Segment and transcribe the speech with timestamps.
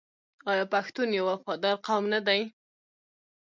[0.51, 2.41] آیا پښتون یو وفادار قوم نه دی؟